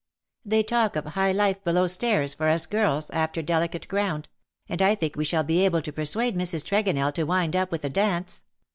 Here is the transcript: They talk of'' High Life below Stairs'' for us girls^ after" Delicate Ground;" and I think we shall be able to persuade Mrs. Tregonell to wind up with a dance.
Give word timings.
They 0.43 0.63
talk 0.63 0.95
of'' 0.95 1.05
High 1.13 1.31
Life 1.31 1.63
below 1.63 1.85
Stairs'' 1.85 2.33
for 2.33 2.47
us 2.49 2.65
girls^ 2.65 3.11
after" 3.13 3.39
Delicate 3.43 3.87
Ground;" 3.87 4.29
and 4.67 4.81
I 4.81 4.95
think 4.95 5.15
we 5.15 5.23
shall 5.25 5.43
be 5.43 5.63
able 5.63 5.83
to 5.83 5.93
persuade 5.93 6.35
Mrs. 6.35 6.65
Tregonell 6.65 7.13
to 7.13 7.23
wind 7.23 7.55
up 7.55 7.71
with 7.71 7.85
a 7.85 7.89
dance. 7.91 8.43